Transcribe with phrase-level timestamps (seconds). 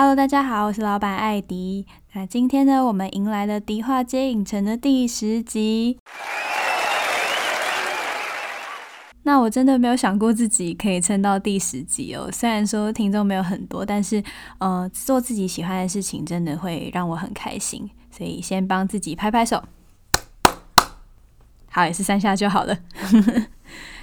[0.00, 1.84] Hello，大家好，我是老板艾迪。
[2.12, 5.98] 那今天呢，我们迎来了迪化街影城的第十集。
[9.24, 12.30] 那我真的没有想过自己可以撑到第十集哦。
[12.32, 14.22] 虽然说听众没有很多，但是
[14.58, 17.90] 呃，做自己喜欢的事情真的会让我很开心。
[18.12, 19.60] 所以先帮自己拍拍手。
[21.70, 22.78] 好，也是三下就好了。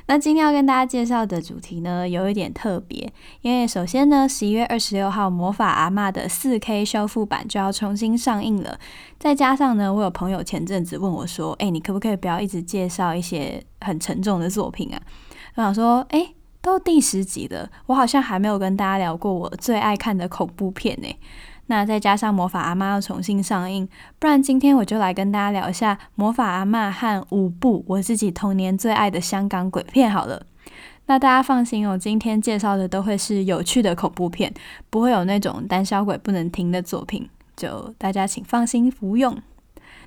[0.08, 3.12] 那今天要跟大家介绍的主题呢，有一点特别，
[3.42, 8.78] 因为首先呢，十一月二十六号《魔法阿嬷》的四 K 修复版就要重新上映了。
[9.18, 15.02] 再加上呢，我有朋友前阵子问我说：“哎、你可不可以不要一直介绍一些很沉重的作品啊？”
[15.56, 21.08] 我想说：“哎、都第十集了，我好像还没有跟大家聊过我最爱看的恐怖片呢、”
[21.68, 23.88] 那再加上魔法阿妈要重新上映，
[24.20, 30.46] 不然今天我就来跟大家聊一下魔法阿妈和五部我自己童年最爱的香港鬼片好了。
[31.08, 34.54] 那大家放心哦，今天介绍的都会是有趣的恐怖片，
[34.90, 39.38] 不会有那种胆小鬼不能听的作品，就大家请放心服用。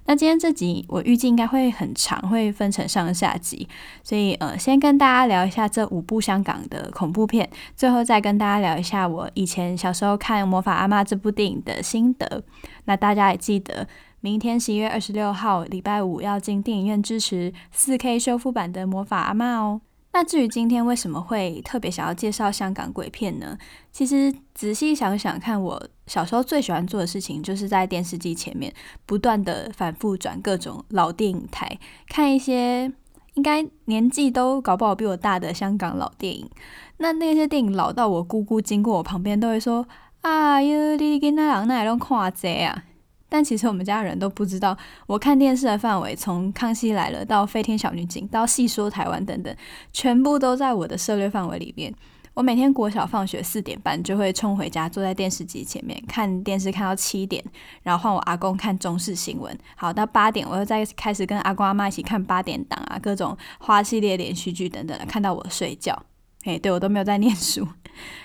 [0.08, 3.68] 那今天这集我预计应该会很长，会分成上下集，
[4.02, 12.42] 所以呃，先跟大家聊一下这五部香港的恐怖片，最后再跟大家聊一下我以前小时候看《魔法阿嬷》这部电影的心得。
[12.86, 13.86] 那大家也记得，
[14.20, 19.82] 明天十一月二十六号礼拜五要进电影院支持四 K 修复版的《魔法阿嬷》哦。
[20.12, 23.56] 那至于今天为什么会特别想要介绍香港鬼片呢？
[23.92, 28.72] 其实仔细想想看，我小时候最喜欢做的事情，就是在电视机前面
[29.06, 32.90] 不断的反复转各种老电影台，看一些
[33.34, 36.50] 应该年纪都搞不好比我大的香港老电影。
[36.96, 39.86] 那那些电影老到我姑姑经过我旁边都会说
[40.22, 42.84] ：“啊哟，你跟那人那拢看这啊。”
[43.28, 49.54] 但其实我们家人都不知道，我看电视的范围从《康熙来了》到《飞天小女警》到《戏说台湾》等等，
[49.92, 51.94] 全部都在我的涉略范围里面。
[52.34, 57.42] 我每天国小放学四点半就会冲回家，坐在电视机前面看电视，看到七点，
[57.82, 59.58] 然后换我阿公看中视新闻。
[59.74, 66.00] 好，到八点我又再开始跟阿公阿妈一起看八点档啊，各种花系列连续剧等等，看到我睡觉。
[66.44, 67.66] 诶，对，我都没有在念书。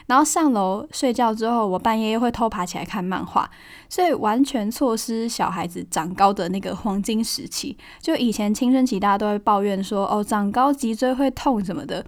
[0.05, 3.49] 然后上楼睡觉之后，我半夜又会偷爬起来看漫画，
[3.89, 7.75] 所以完全错失小孩子长高的那个黄金时期。
[7.99, 12.05] 就以前青春期大家都会抱怨说，哦，长高脊椎会痛什么的。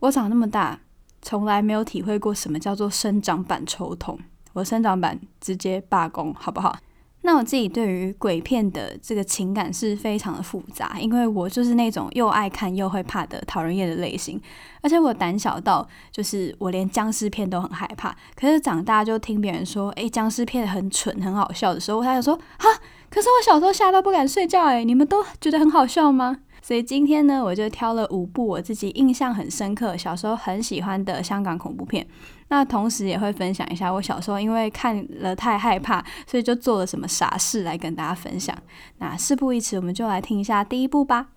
[0.00, 0.78] 我长那么大，
[1.20, 4.18] 从来没有体会过什么叫做生长板抽痛。
[4.52, 6.78] 我生长板直接罢工，好不好？
[7.28, 14.40] 那我自己对于鬼片的这个情感是非常的复杂，因为我就是那种又爱看又会怕的讨人厌的类型，
[14.80, 18.16] 而且我胆小到就是我连僵尸片都很害怕。
[18.34, 22.66] 可是长大就听别人说，诶，僵尸片很蠢很好笑的时候，我就说，哈，
[23.10, 26.38] 可是我小时候吓到不敢睡觉，诶，你们都觉得很好笑吗？
[26.68, 32.06] 所以今天呢，我就挑了五部我自己印象很深刻、小时候很喜欢的香港恐怖片。
[32.48, 38.54] 那同时也会分享一下我小时候因为看了太害怕，所以就做了什么傻事来跟大家分享。
[38.98, 41.28] 那事不宜迟，我们就来听一下第一部吧。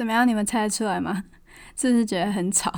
[0.00, 0.26] 怎么样？
[0.26, 1.24] 你们猜得出来吗？
[1.76, 2.72] 是不是觉得很吵？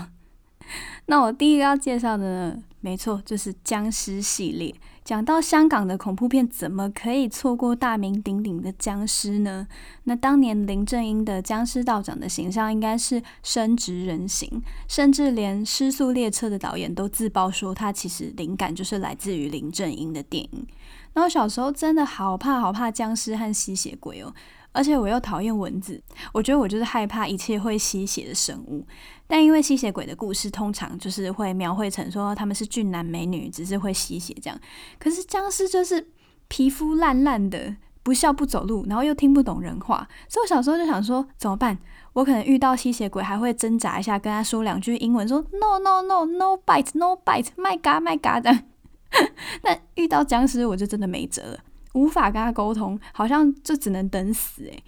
[1.07, 4.75] 那我第一个要介绍的呢，没错，就是僵尸系列。
[5.05, 9.69] 讲到香港的恐怖片，怎么可以错过大名鼎鼎的僵尸呢？
[10.03, 20.67] 那当年林正英的僵尸道长的形象应该是深植人形，甚至连《失速列车》的导演都自曝说，他其实灵感就是来自于林正英的电影。
[21.13, 24.35] 然后小时候真的好怕好怕僵尸和吸血鬼哦。
[24.73, 26.03] 而且我又讨厌蚊子，
[26.33, 28.85] 我觉得我就是害怕一切会吸血的生物。
[29.27, 34.61] 但因为吸血鬼的故事通常就是会描绘成说他们是俊男美女，只是会吸血这样。
[34.99, 36.09] 可是僵尸就是
[36.49, 40.09] 皮肤烂烂的，不笑不走路，然后又听不懂人话。
[40.29, 41.79] 所以我小时候就想说怎么办？
[42.15, 48.65] 我可能遇到吸血鬼还会挣扎一下，跟他说两句英文，说 no no no no bite no bite，my god my god 的。
[49.63, 51.59] 但遇到僵尸我就真的没辙了，
[51.95, 54.83] 无法跟他沟通，好像就只能等死诶。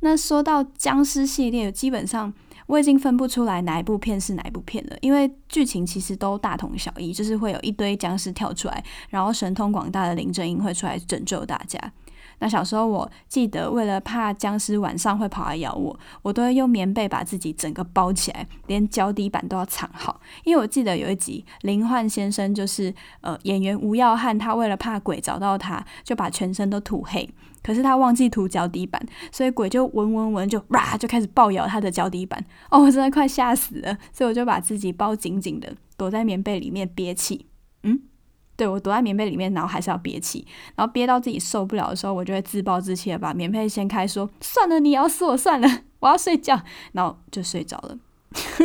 [0.00, 2.32] 那说到僵尸系列，基本上。
[2.66, 11.80] 我已经分不出来哪一部片是哪一部片了，因为剧情其实都大同小异，就是会有一堆僵尸跳出来，然后神通广大的林正英会出来拯救大家。
[12.40, 20.20] 那小时候我记得，为了怕僵尸晚上会跑来咬我，我都会用棉被把自己整个包起来，连脚底板都要藏好。
[20.44, 27.28] 因为我记得有一集林焕先生就是呃演员吴耀汉，他为了怕鬼找到他，就把全身都涂黑。
[27.60, 32.42] 可是他忘记涂脚底板，所以鬼就闻闻闻就哇就开始暴咬他的脚底板。
[32.70, 37.46] 哦，我真的快吓死了，所以我就把自己包紧紧的，躲在棉被里面憋气。
[37.82, 38.00] 嗯，
[38.58, 40.44] 对，我躲在棉被里面，然后还是要憋气，
[40.74, 46.60] 然后憋到自己受不了的时候，我就会自暴自弃的把棉被掀开，说算了，你咬死我算了，我要睡觉，
[46.90, 47.96] 然后就睡着了，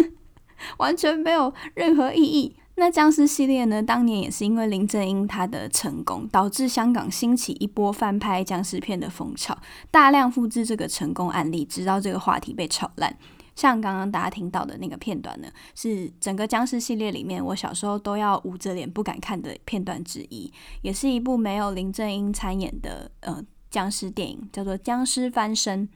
[0.78, 2.56] 完全没有任何意义。
[2.76, 3.84] 那僵尸系列呢？
[3.84, 9.56] 当年也是因为林正英他的成功，导致香港兴起一波翻拍僵尸片的风潮，
[9.92, 13.16] 大量复制这个成功案例，直到这个话题被炒烂。
[13.56, 20.52] 像刚刚大家听到的那个片段呢，是整个僵尸系列里面我小时候都要捂着脸不敢看的片段之一，
[20.82, 25.88] 也是一部没有林正英参演的呃僵尸电影，叫做《僵尸翻身》。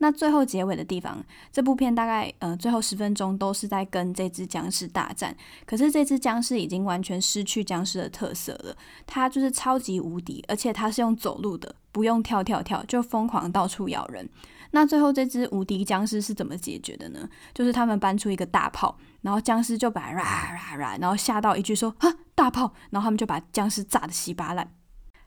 [0.00, 5.36] 那最后结尾的地方，这部片大概呃最后十分钟都是在跟这只僵尸大战。
[5.66, 8.76] 可是这只僵尸已经完全失去僵尸的特色了，
[9.06, 14.28] 它就是超级无敌，而且它是用走路的，不用跳跳跳，就疯狂到处咬人。
[14.70, 17.28] 那最后这只无敌僵尸是怎么解决的呢？
[17.54, 24.70] 就是他们搬出一个大炮，然后僵尸就把啦啦啦，然后吓到一句说啊大炮，然后他们就把僵尸炸得稀巴烂。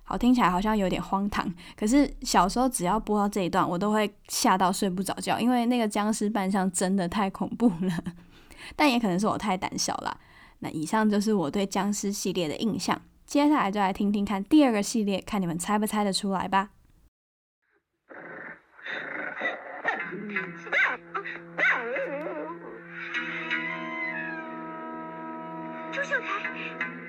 [0.03, 8.03] 好，听起来好像有点荒唐，可是小时候只要播到这一段，我都会吓到睡不着觉，因为那个僵尸扮相真的太恐怖了。
[8.75, 10.19] 但也可能是我太胆小了。
[10.59, 16.69] 那以上就是我对僵尸系列的印象，接下来就来听听看第二个系列，看你们猜不猜得出来吧。
[25.93, 27.00] 朱秀才。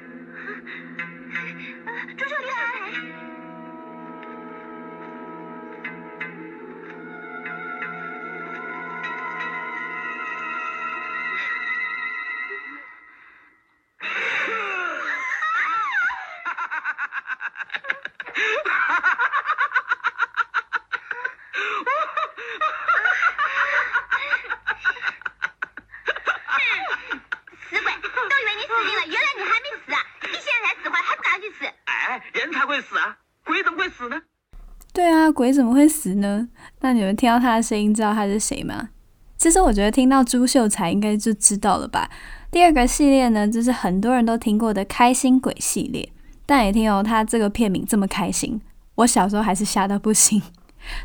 [35.42, 36.46] 鬼怎么会死呢？
[36.82, 38.90] 那你们听到他的声音，知道他是谁吗？
[39.36, 42.08] 其实我觉得听到朱秀才应该就知道了吧。
[42.48, 46.08] 第二个系列呢，就是很多人都听过的开心鬼系列。
[46.46, 48.60] 但也听哦，他这个片名这么开心，
[48.94, 50.40] 我小时候还是吓到不行。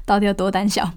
[0.05, 0.91] 到底有多胆小？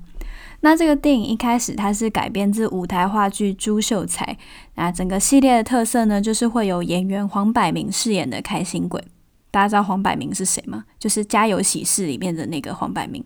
[0.61, 4.27] 那这个电影一开始它是改编自舞台话剧《朱秀才》，
[4.75, 9.03] 那整个系列的特色呢，就是会有演员黄百鸣饰演的开心鬼。
[9.51, 10.85] 大家知道黄百鸣是谁吗？
[10.99, 13.25] 就是《家有喜事》里面的那个黄百鸣。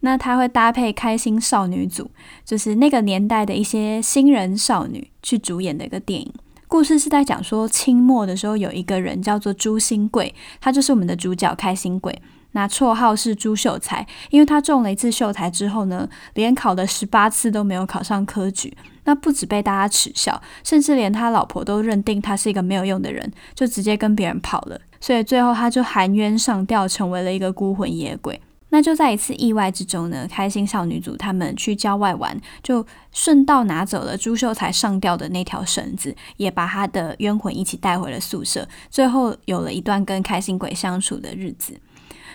[0.00, 2.10] 那他会搭配开心少女组，
[2.44, 6.32] 就是那个年代的一些新人少女去主演的一个电影。
[6.66, 12.16] 故事是在讲说，清末的时候有一个人叫做朱新贵，他就是我们的主角开心鬼。
[12.52, 18.76] 那绰号是朱秀才，因为他中了一次秀才之后呢，连考了十八次都没有考上科举。
[19.04, 24.80] 那不止被大家耻笑，甚至连他老婆都认定他是一个没有用的人，就直接跟别人跑了。
[25.00, 28.40] 所以最后他就含冤上吊，成为了一个孤魂野鬼。
[28.72, 38.68] 那就在一次意外之中呢，开心少女组他们去郊外玩，就顺道拿走了朱秀才上吊的那条绳子，也把他的冤魂一起带回了宿舍。
[38.88, 41.80] 最后有了一段跟开心鬼相处的日子。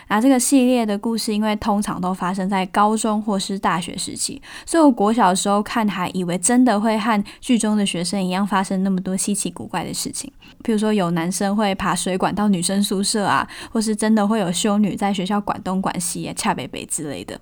[0.08, 10.32] 那这个系列的故事，因为通常都发生在高中或是大学时期，所以我国小的时候看，还以为真的会和剧中的学生一样，发生那么多稀奇古怪的事情。
[10.62, 17.40] 比如说，有男生会爬水管到女生宿舍啊，或是真的会有修女在学校管东管西、啊恰北北之类的。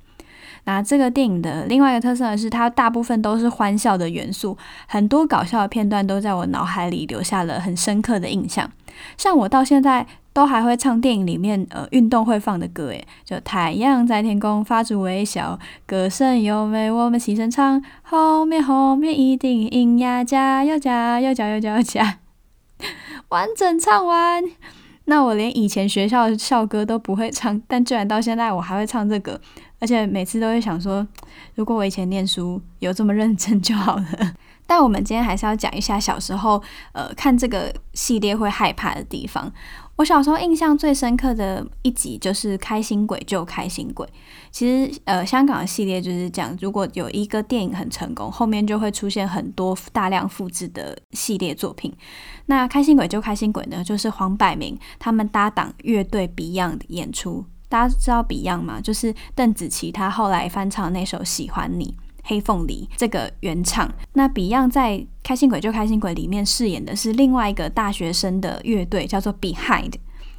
[0.67, 4.57] 那这个电影的另外一个特色，是它大部分都是欢笑的元素，
[4.87, 8.71] 很多搞笑的片段都在我脑海里留下了很深刻的印象。
[9.19, 22.19] 像我到现在都还会唱电影里面呃运动会放的歌，诶，就太阳在天空发出微笑，歌声优美，我们齐声唱，后面后面一定赢呀，加油加油加油加油加，
[23.29, 24.43] 完整唱完。
[25.05, 29.41] 那我连以前学校的校歌都不会唱，但居然到现在我还会唱这个，
[29.79, 31.07] 而且每次都会想说，
[31.55, 34.05] 如果我以前念书有这么认真就好了。
[34.67, 39.53] 但我们今天还是要讲一下小时候，呃，看这个系列会害怕的地方。
[39.97, 44.05] 我小时候印象最深刻的一集就是《开心鬼救开心鬼》。
[44.51, 51.95] 其实，呃，香港的系列就是讲，如果有一个电影很成功，后面就会出现很多大量复制的系列作品。
[52.47, 57.45] 那《开心鬼救开心鬼》呢，就是黄百鸣他们搭档乐队 Beyond 演出。
[57.69, 58.81] 大家知道 Beyond 吗？
[58.81, 61.95] 就是邓紫棋她后来翻唱那首《喜欢你》。
[62.25, 69.93] 黑凤梨这个原唱，那 Beyond 在《开心鬼就开心鬼》里面饰演的是另外一个大学生的乐队，叫做 Behind，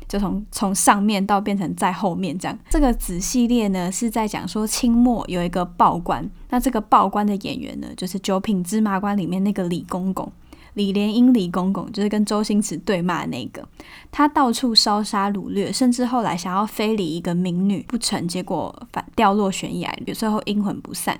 [0.07, 2.57] 就从从上面到变成在后面这样。
[2.69, 10.31] 这个子系列呢是在讲说清末有一个报官，那这个报官的演员呢就是《九品芝麻官》里面那个李公公，
[10.73, 13.63] 李莲英李公公，就是跟周星驰对骂的那个，
[14.11, 21.19] 他到处烧杀掳掠，甚至后来想要非礼一个民女不成，结果反掉落悬崖，最后阴魂不散。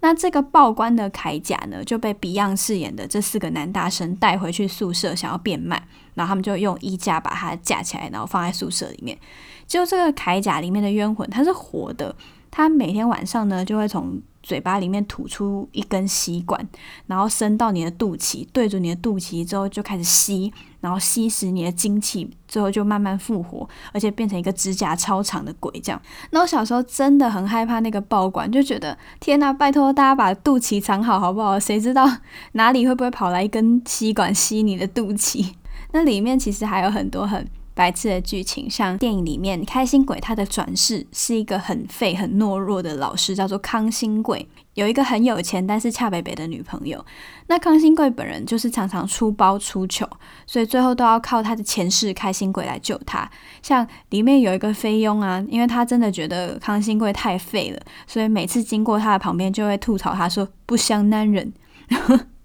[0.00, 5.82] 那这个报关的铠甲呢，就被 Beyond 饰演的这四个男大生带回去宿舍，想要变卖，
[6.14, 9.18] 然后他们就用衣架把它架起来，然后放在宿舍里面。
[9.66, 12.14] 结果这个铠甲里面的冤魂，它是活的，
[12.50, 16.64] 它每天晚上呢就会从嘴巴里面吐出一根吸管，
[17.08, 20.52] 然后伸到你的肚脐，对着你的肚脐之后就开始吸。
[20.78, 26.00] 然后吸食你的精气，最后就慢慢复活，而且变成一个指甲超长的鬼这样。
[26.30, 31.58] 那我小时候真的很害怕那个爆管，就觉得天哪，拜托大家把肚脐藏好好不好？
[31.58, 32.08] 谁知道
[32.52, 35.54] 哪里会不会跑来一根吸管吸你的肚脐？
[35.90, 37.44] 那里面其实还有很多很
[37.76, 44.48] 白痴的剧情，像电影里面开心鬼他的转世是一个很废很懦弱的老师，叫做康兴贵。
[44.72, 47.04] 有一个很有钱但是恰北北的女朋友，
[47.48, 50.08] 那康兴贵本人就是常常出包出糗，
[50.46, 53.30] 所以最后都要靠他的前世开心鬼来救他。
[53.62, 61.52] 像里面有一个菲佣啊，因为他真的觉得康兴贵太废了，所以每次经过他的旁边就会吐槽他说不像男人。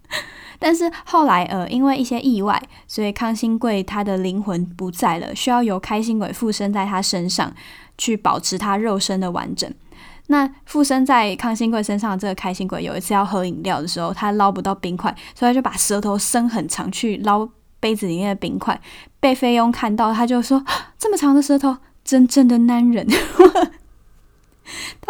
[0.61, 7.51] 但是后来呃，因为一些意外，所以康兴贵他的灵魂不在了，需要由开心鬼附身在他身上，
[7.97, 9.67] 去保持他肉身的完整。
[10.27, 17.49] 那附身在康兴贵身上的这个开心鬼，有一次要喝饮料的时候，他捞不到冰块，所以他就把舌头伸很长去捞
[17.79, 18.79] 杯子里面的冰块。
[19.19, 20.63] 被菲佣看到，他就说
[20.97, 23.05] ：“这么长的舌头，真正的男人，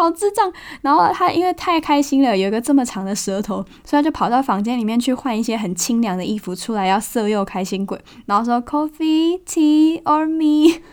[0.02, 10.82] 好智障。”然后他因为太开心了，有一个这么长的舌头，所以他就跑到房间里面去换一些很清凉的衣服出来，要色诱开心鬼，然后说：“Coffee, tea or me。”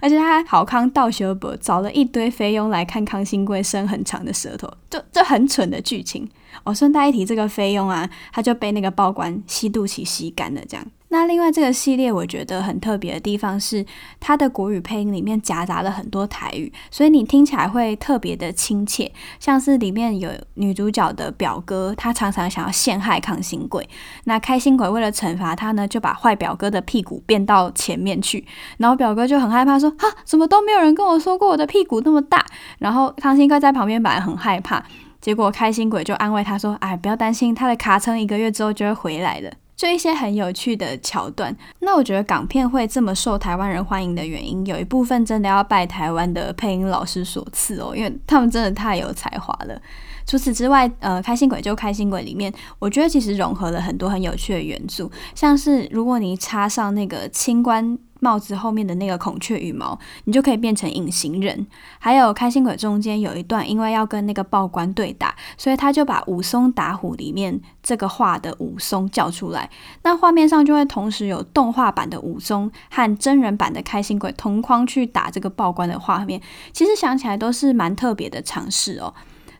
[0.00, 6.28] 而且他还好康道修伯找了一堆菲佣来看康新贵伸很长的舌头，就这很蠢的剧情。
[6.62, 10.86] 我顺带一提，这个菲佣啊，他就被那个报官吸肚脐吸干了，这样。
[11.08, 13.86] 那另外这个系列我觉得很特别的地方是，
[14.18, 19.12] 它的国语配音里面夹杂了很多台语，所以你听起来会特别的亲切。
[19.38, 23.88] 像是里面有女主角的表哥，他常常想要陷害康兴贵，
[24.24, 28.44] 那开心鬼为了惩罚他呢，就把坏表哥的屁股变到前面去，
[28.78, 32.44] 然后表哥就很害怕说，哈，怎么都没有人跟我说过我的屁股那么大。
[32.80, 34.84] 然后康兴贵在旁边本来很害怕，
[35.20, 39.52] 结果开心鬼就安慰他说，哎，不要担心，他的卡称一个月之后就会回来了。
[39.76, 49.80] 就一些很有趣的桥段，那我觉得港片会这么受台湾人欢迎的原因，有一部分真的要拜台湾的配音老师所赐哦，因为他们真的太有才华了。
[50.26, 61.66] 除此之外，呃，开心鬼就开心鬼里面，我觉得其实融合了很多很有趣的元素，像是如果你插上那个清官帽子后面的那个孔雀羽毛，你就可以变成隐形人。
[61.98, 69.70] 还有开心鬼中间有一段，因为要跟那个报官对打，所以他就把武松打虎里面这个画的武松叫出来，
[70.02, 76.40] 那画面上就会同时有动画版的武松和真人版的开心鬼同框去打这个报官的画面。
[76.72, 79.12] 其实想起来都是蛮特别的尝试哦。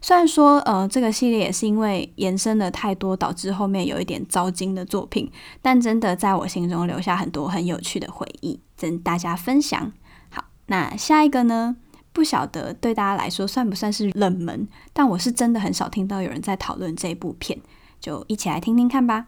[0.06, 5.28] 虽然说，呃，这个系列也是因为延伸了太多，导致后面有一点糟心的作品，
[5.60, 9.92] 但真的在我心中留下很多很有趣的回忆，跟大家分享。
[10.30, 11.74] 好，那下一个呢？
[12.12, 17.58] 不晓得对大家来说算不算是冷门，但我是真的很少听到有人在讨论这部片，
[17.98, 19.26] 就一起来听听看吧。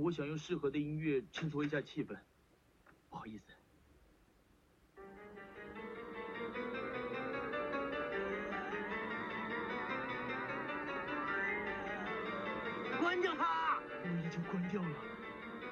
[0.00, 2.16] 我想用适合的音乐衬托一下气氛，
[3.10, 3.44] 不好意思。
[13.00, 13.80] 关掉它！
[14.04, 14.96] 我已经关掉了，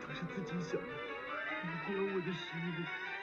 [0.05, 0.89] 它是自己响的，
[1.63, 3.16] 你关我的事。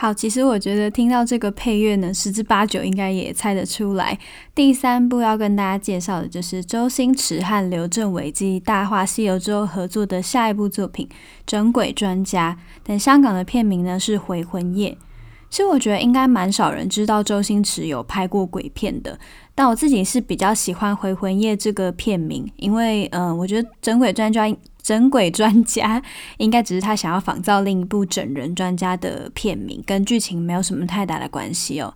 [0.00, 4.18] 好，其实我觉得听到这个配乐呢，十之八九应该也猜得出来。
[4.54, 11.06] 第三部要跟大家介绍的就是周星驰和刘镇伟继《大话西游》之后合作的下一部作品
[11.44, 14.92] 《整鬼专家》，但香港的片名呢是《回魂夜》。
[15.50, 19.18] 其实我觉得应该蛮少人知道周星驰有拍过鬼片的，
[19.54, 24.46] 但我自己是比较喜欢《回魂夜》这个片名，因为嗯、我觉得《整鬼专家》。
[24.82, 26.02] 整鬼专家
[26.38, 31.94] 应该只是他想要仿造另一部整人专家的片名，跟剧情没有什么太大的关系哦。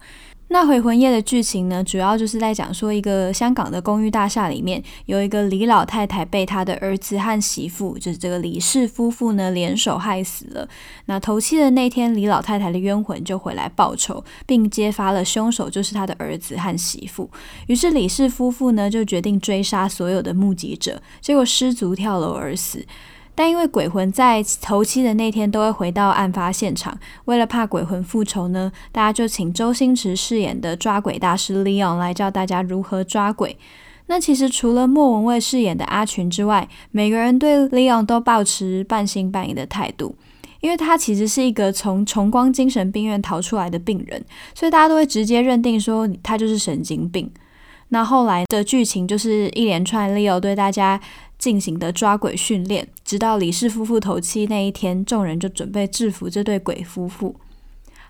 [0.55, 10.69] 那回魂夜的剧情呢，主要就是在讲说一个香港的公寓大厦里面有一个李老太太被她的儿子和媳妇，就是这个李氏夫妇呢联手害死了。
[11.07, 17.29] 那头七的那天，李老太太的冤魂就回来报仇，并揭发了凶手就是他的儿子和媳妇。
[17.67, 22.87] 于是李氏夫妇呢就决定追杀所有的目击者，结果失足跳楼而死。
[23.35, 33.59] 但因为鬼魂在头七的那天都会回到案发现场，为了怕鬼魂复仇呢，大家就请周星驰饰演的抓鬼大师 Leon 来教大家如何抓鬼。
[34.07, 40.15] 那其实除了莫文蔚饰演的阿群之外，每个人对 Leon 都抱持半信半疑的态度，
[40.61, 44.23] 因为他其实是一个从崇光精神病院逃出来的病人，
[44.55, 47.31] 所以大家都会直接认定说他就是神经病。
[47.89, 51.01] 那后来的剧情就是一连串 Leo 对大家
[51.45, 57.37] 进行的抓鬼训练，直到李氏夫妇头七那一天，众人就准备制服这对鬼夫妇。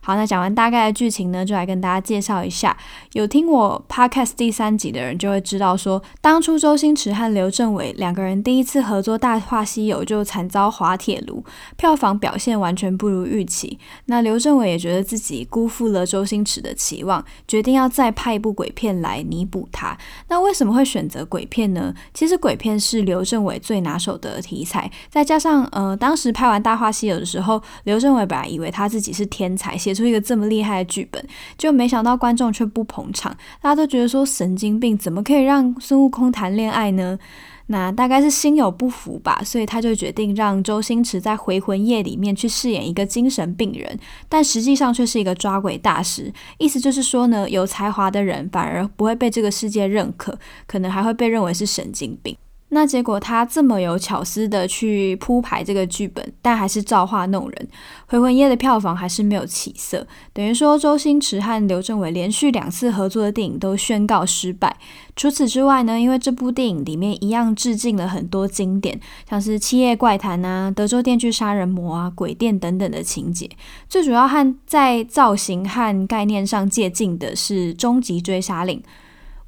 [0.07, 2.77] 好，那讲完大概的剧情呢，就来跟大家介绍一下。
[3.15, 11.43] 有听我 podcast 第三集的人就会知道说，当初周星驰和刘镇伟两个人第一次合作《大话西游》就惨遭滑铁卢，
[11.79, 13.79] 票房表现完全不如预期。
[14.05, 19.97] 那刘镇伟也觉得自己辜负了周星驰的期望，决定要再拍一部鬼片来弥补他。
[20.29, 21.95] 那为什么会选择鬼片呢？
[22.12, 31.24] 其实鬼片是刘镇伟最拿手的题材，再加上呃，当时拍完《大话西游》的时候，刘镇伟本来以为他自己是天才，写出一个这么厉害的剧本，
[31.57, 37.18] 就没想到观众却不捧场，大家都觉得说神经病，怎么可以让孙悟空谈恋爱呢？
[37.68, 46.30] 那大概是心有不服吧，所以他就决定让周星驰在《回魂夜》里面去饰演一个精神病人，但实际上却是一个抓鬼大师。
[46.59, 52.37] 意思就是说呢，有才华的人反而不会被这个世界认可，可能还会被认为是神经病。
[52.75, 57.69] 那结果他这么有巧思的去铺排这个剧本，但还是造化弄人，
[58.07, 64.77] 《回魂夜》的票房还是没有起色，等于说周星驰和刘镇伟连续两次合作的电影都宣告失败。
[65.15, 68.99] 除此之外呢，因为这部电影里面一样致敬了很多经典，
[69.31, 73.49] 像是《七夜怪谈》啊、《德州电锯杀人魔》啊、《鬼店》等等的情节，
[73.89, 78.79] 最主要和在造型和概念上借鉴的是《终极追杀令》。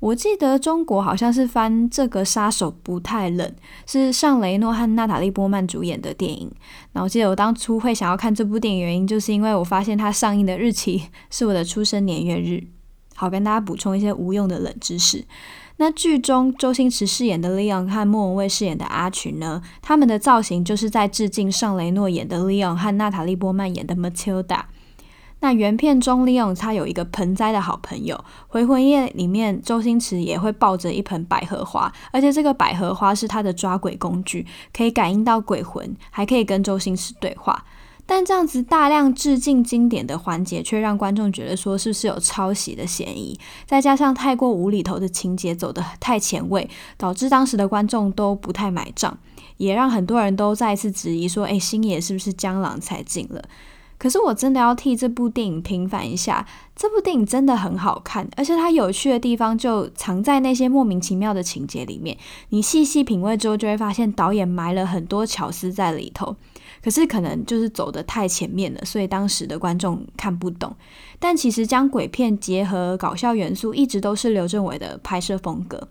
[0.06, 3.52] 我记得中国好像是翻这个杀手不太冷，
[3.86, 6.48] 是尚雷诺和娜塔莉波曼主演的电影。
[6.92, 12.62] 然后我记得我当初会想要看这部电影，原因就是因为我发现它上映的日期 是我的出生年月日。
[13.16, 15.24] 好，跟大家补充一些无用的冷知识。
[15.78, 24.60] 那剧中周星驰饰演的 Leon 和莫文蔚饰演的阿群呢，他们的造型就是在致敬尚雷诺演的 Leon 和娜塔莉波曼演的 Matilda。
[25.46, 28.16] 那原片中，Leon 他有一个盆栽的好朋友，
[28.48, 34.44] 《回魂夜》里面周星驰也会抱着一盆百合花，而且这个百合花是他的抓鬼工具，
[34.76, 37.64] 可以感应到鬼魂，还可以跟周星驰对话。
[38.04, 43.38] 但这样子大量致敬经典的环节，却让观众觉得说是不是有抄袭的嫌疑？
[43.66, 49.16] 再加上太过无厘头的情节走得太前卫，导致当时的观众都不太买账，
[49.58, 53.40] 也让很多人都再一次质疑说：“哎，星爷是不是江郎才尽了？”
[53.98, 62.16] 可是我真的要替这部电影平反一下，这部电影真的很好看，而且它有趣的地方就藏在那些莫名其妙的情节里面。
[62.50, 66.36] 你细细品味之后，就会发现导演埋了很多巧思在里头。
[66.84, 70.76] 可是可能就是走得太前面了，所以当时的观众看不懂。
[71.18, 75.88] 但其实将鬼片结合搞笑元素，一直都是刘镇伟的拍摄风格。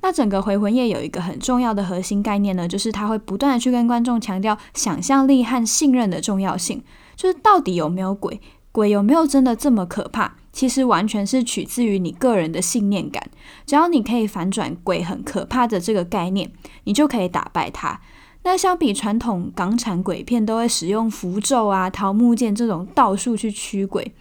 [0.00, 6.82] 那整个《回魂夜》有一个很重要的核心概念呢，就是他会不断的去跟观众强调想象力和信任的重要性。
[7.18, 8.40] 就是到底有没有鬼？
[8.70, 10.36] 鬼有没有真的这么可怕？
[10.52, 13.28] 其实完全是取自于你个人的信念感。
[13.66, 16.52] 只要你可以反转鬼很可怕的这个概念，
[16.84, 18.00] 你就可以打败它。
[18.44, 24.14] 那相比传统港产鬼片都会使用符咒啊、桃木剑这种道术去驱鬼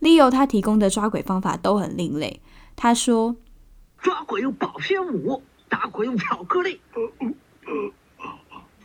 [0.00, 2.42] ，Leo 他提供的抓鬼方法都很另类。
[2.76, 3.36] 他说
[3.98, 6.80] ：“抓鬼用保鲜膜，打鬼用巧克力。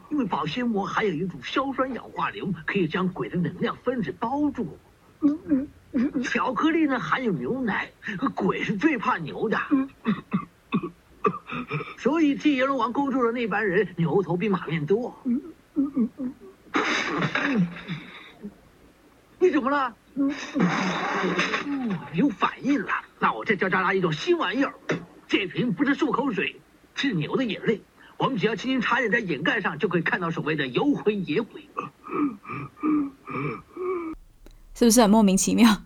[0.09, 4.77] 因为保鲜膜含有一种硝酸氧化硫，可以将鬼的能量分子包住。
[6.23, 7.91] 巧克力呢，含有牛奶，
[8.35, 9.59] 鬼是最怕牛的。
[11.97, 15.17] 所以替阎罗王勾住了那班人，牛头比马面多。
[19.39, 19.95] 你怎么了？
[22.13, 22.91] 有反应了。
[23.19, 24.73] 那我再教大家一种新玩意儿，
[25.27, 26.61] 这瓶不是漱口水，
[26.95, 27.81] 是牛的眼泪。
[28.17, 31.61] 我们只要轻轻插点在眼盖上，就可以看到所谓的游魂野鬼。
[34.73, 35.83] 是不是很莫名其妙？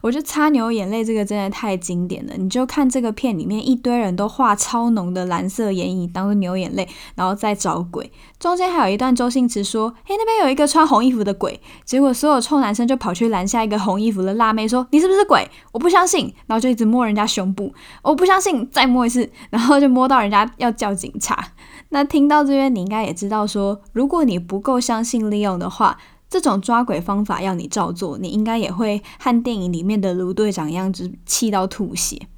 [0.00, 2.32] 我觉得擦牛眼泪这个真的太经典了。
[2.36, 8.10] 你就看这个片里面，一堆人都画超浓的蓝色眼影当做牛眼泪，然后再找鬼。
[8.38, 15.48] 中间还有一段周星驰说：“嘿，那边有一个穿红衣服的鬼。”结果所有臭男生就跑去拦下一个红衣服的辣妹，说：“你是不是鬼？
[15.72, 21.52] 我不相信。”然后就一直摸人家胸部，我不相信，再摸一次，然后就摸到人家要叫警察。
[21.90, 25.98] 那听到这边，你应该也知道说，如果你不够相信利用的话。
[26.30, 32.28] 这种抓鬼方法要你照做，你应该也会和电影里面的卢队长一样，就气到吐血。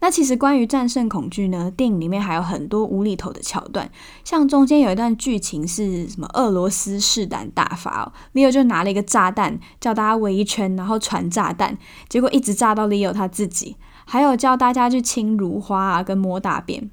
[0.00, 3.88] 那其实关于战胜恐惧呢，电影里面还有很多无厘头的桥段，
[4.24, 16.90] 像中间有一段剧情是什么俄罗斯试胆大法哦，Leo 就拿了一个炸弹叫大家围一圈，然后传炸弹，结果一直炸到 Leo 他自己，还有叫大家去亲如花啊，跟摸大便。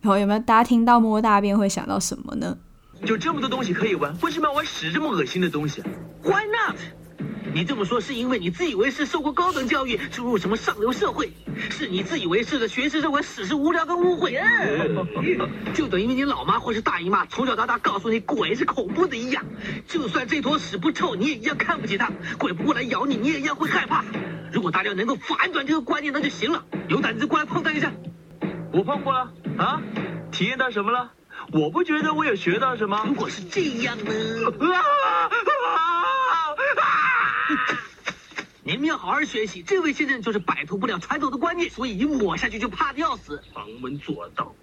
[0.00, 2.56] 然后有没有大家听到摸大便会想到什么呢？
[3.04, 5.82] 就这么多东西可以玩，为什么要玩屎这么恶心的东西
[6.22, 6.76] ？Why not？
[7.54, 11.32] 你这么说是因为你自以为是，受过高等教育，出入什么上流社会？
[11.70, 14.40] 是你自以为是的学识认为屎是无聊跟污秽
[15.74, 19.44] 就等于你老妈或是大姨妈从小到大告诉你鬼是恐怖的一样。
[19.86, 22.10] 就算这坨屎不臭，你也一样看不起它。
[22.38, 24.04] 鬼不过来咬你，你也一样会害怕。
[24.52, 26.64] 如果大家能够反转这个观念，那就行了。
[26.88, 27.92] 有胆子过来碰它一下。
[28.72, 29.82] 我碰过了啊，
[30.30, 31.10] 体验到什么了？
[31.52, 33.04] 我不觉得我有学到什么。
[33.06, 34.10] 如果是这样呢？
[38.62, 39.62] 你们要好好学习。
[39.62, 43.42] 这位先生就是摆脱不了传统的观念，所以一抹下去就怕的要死。
[43.52, 44.54] 旁门左道，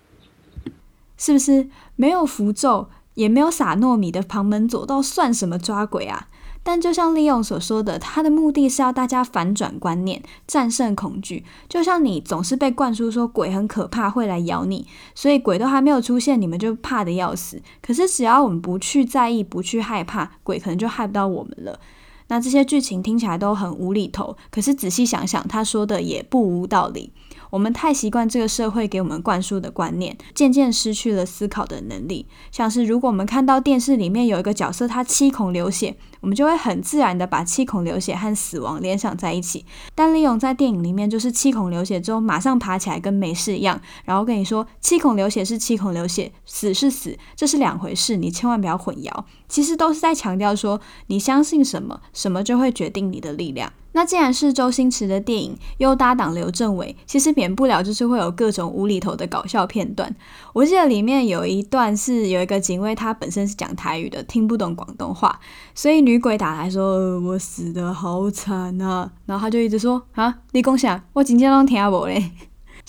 [1.15, 1.69] 是不是？
[1.95, 6.27] 没有符咒，也没有撒糯米的旁门左道，算什么抓鬼啊？
[6.61, 11.43] 但就像利用所说的，他的目的是要大家反转观念，战胜恐惧。
[11.67, 17.61] 就像你总是被灌输说鬼很可怕，会来咬你，所以鬼都还没有出现，你们就怕得要死。
[17.81, 21.79] 可是只要我们不去在意，不去害怕，鬼可能就害不到我们了。
[22.27, 27.11] 那这些剧情听起来都很无厘头，可是仔细想想，他说的也不无道理。
[27.49, 32.27] 我们太习惯这个社会给我们灌输的观念，渐渐失去了思考的能力。
[32.51, 39.65] 像是如果我们看到电视里面有一个角色，他七孔流血，我们就会很自然的把七孔流血和死亡联想在一起。
[39.95, 49.23] 但利用在电影里面就是七孔流血之后马上爬起来跟没事一样，然后跟你说七孔流血是七孔流血，死是死，这是两回事，你千万不要混淆。
[49.47, 53.73] 其实都是在强调说，你相信什么，什么就会决定你的力量。
[53.91, 60.15] 那既然是周星驰的电影，又搭档刘镇伟，其实免不了就是会有各种无厘头的搞笑片段。
[60.53, 65.39] 我记得里面有一段是有一个警卫，他本身是讲台语的，听不懂广东话，
[65.73, 71.03] 所以女鬼打来说：“我死的好惨啊！”然后他就一直说：“啊，你讲啥？
[71.13, 72.31] 我今天都听不嘞。”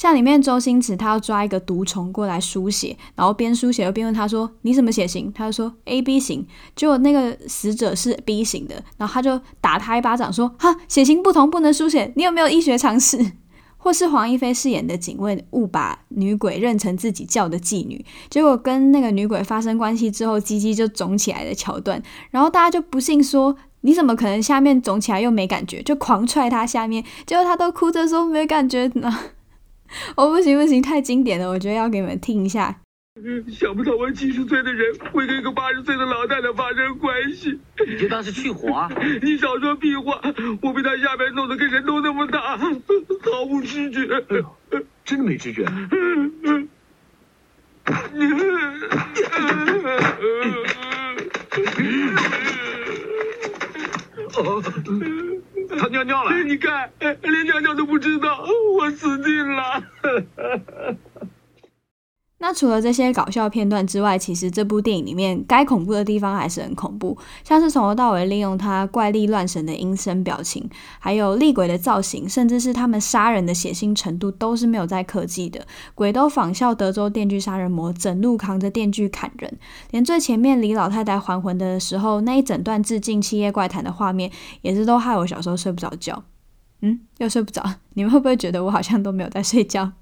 [0.00, 13.32] 像里面周星驰，他要抓一个毒虫过来输血，然后边输血又边问他说：“你什么血型？”他就说：“A B 型。”结果那个死者是 B 型的，然后他就打他一巴掌说：“哈，血型不同不能输血，你有没有医学常识？”
[13.76, 29.14] 或是黄一飞饰演的警卫误把女鬼认成自己叫的妓女，结果跟那个女鬼发生关系之后，鸡鸡就肿起来的桥段，然后大家就不信说：“你怎么可能下面肿起来又没感觉？”就狂踹他下面，结果他都哭着说没感觉呢。
[30.16, 32.76] 我、 哦、不行不行，太经典了，我觉得要给你们听一下。
[33.52, 38.88] 想不到我七十岁的人会跟一个八十岁的老太太发生关系，你就当是去火啊！
[39.20, 40.20] 你少说屁话，
[40.62, 44.00] 我被他下面弄得跟人都那么大，毫无知觉。
[44.70, 45.64] 哎、真的没知觉？
[55.78, 58.44] 他尿尿了，你看，连尿尿都不知道，
[58.78, 59.82] 我死定了。
[62.52, 75.66] 除了这些搞笑片段之外，其实这部电影里面该恐怖的地方还是很恐怖，像是从头到尾利用他怪力乱神的阴森表情，还有厉鬼的造型，甚至是他们杀人的血腥程度，都是没有在科技的。
[75.94, 79.58] 鬼都仿效德州电锯杀人魔，整路扛着电锯砍人，
[79.90, 84.30] 连最前面李老太太还魂的时候那一整段致敬《七夜怪谈》的画面，
[84.62, 86.22] 也是都害我小时候睡不着觉。
[86.82, 87.62] 嗯，又睡不着，
[87.94, 89.92] 你们会不会觉得我好像都没有在睡觉？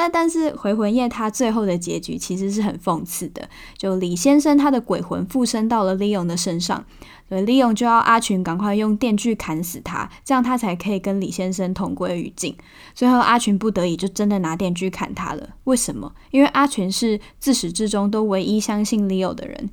[0.00, 6.82] 但但是回魂夜它最后的结局其实是很讽刺的，就李先生他的鬼魂附身到了利用的身上，
[7.28, 12.56] 所以利用就要阿群赶快用电锯砍死他，这样他才可以跟李先生同归于尽。
[12.94, 15.50] 最后阿群不得已就真的拿电锯砍他了。
[15.64, 16.10] 为什么？
[16.30, 19.68] 因为阿群是自始至终都唯一相信利用的人。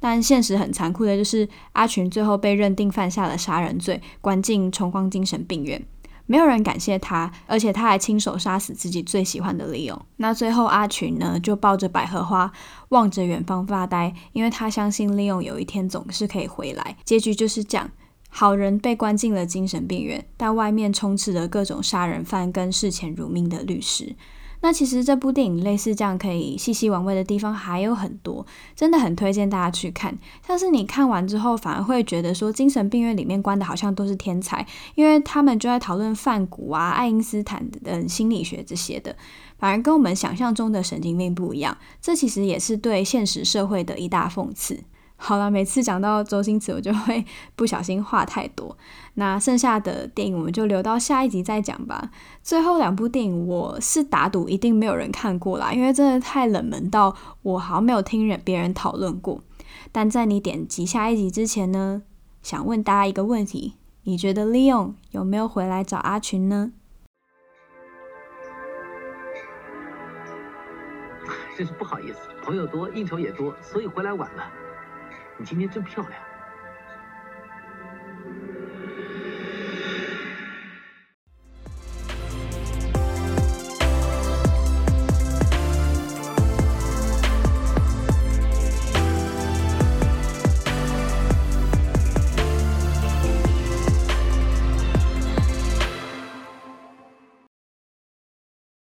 [0.00, 5.84] 但现实很残酷的就是阿群最后被认定犯下了杀人罪，关进崇光精神病院。
[6.28, 10.00] 没有人感谢他，而且他还亲手杀死自己最喜欢的利用。
[10.18, 12.52] 那最后阿群呢，就抱着百合花，
[12.90, 16.96] 望着远方发呆，因为他相信利用有一天总是可以回来。
[17.02, 17.90] 结局就是讲，
[18.28, 24.14] 好人被关进了精神病院，但外面充斥着各种杀人犯跟视钱如命的律师。
[24.60, 28.44] 那其实这部电影类似这样可以细细玩味的地方还有很多，
[28.74, 30.16] 真的很推荐大家去看。
[30.46, 39.14] 像是你看完之后，反而会觉得说，精神病院里面关的好像都是天才，因为他们就在讨论梵谷啊、爱因斯坦的心理学这些的，
[39.58, 41.78] 反而跟我们想象中的神经病不一样。
[42.00, 44.82] 这其实也是对现实社会的一大讽刺。
[45.20, 47.24] 好了，每次讲到周星驰，我就会
[47.56, 48.76] 不小心话太多。
[49.18, 52.12] 那剩下的电影我们就留到下一集再讲吧。
[52.40, 59.42] 最后两部电影，我是打赌一定没有人看过啦，因为真的太冷门到我好像没有听人别人讨论过。
[59.90, 62.02] 但在你点击下一集之前呢，
[62.42, 66.70] 想问大家一个问题：你觉得利用有没有回来找阿群呢？
[71.56, 74.44] 真是不好意思，朋友多，应酬也多，所以回来晚了。
[75.36, 76.27] 你今天真漂亮。